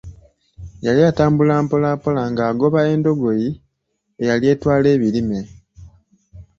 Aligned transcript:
Yali 0.85 1.01
atambula 1.09 1.53
mpola 1.65 1.89
mpola 1.97 2.23
ng'agoba 2.31 2.79
endogoyi 2.93 3.47
eyali 4.21 4.45
etwala 4.53 4.87
ebirime. 4.95 5.39